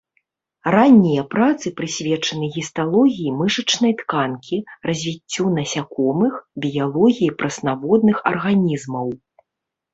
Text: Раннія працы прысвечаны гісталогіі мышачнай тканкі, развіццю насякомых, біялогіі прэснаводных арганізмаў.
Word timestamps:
Раннія 0.75 1.23
працы 1.33 1.67
прысвечаны 1.81 2.45
гісталогіі 2.55 3.35
мышачнай 3.43 3.93
тканкі, 4.01 4.57
развіццю 4.89 5.43
насякомых, 5.61 6.33
біялогіі 6.67 7.31
прэснаводных 7.45 8.17
арганізмаў. 8.35 9.07